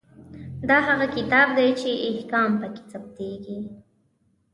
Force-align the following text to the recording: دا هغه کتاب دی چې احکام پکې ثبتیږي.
دا 0.69 0.77
هغه 0.87 1.05
کتاب 1.15 1.47
دی 1.57 1.69
چې 1.81 1.89
احکام 2.09 2.51
پکې 2.61 2.83
ثبتیږي. 2.91 3.59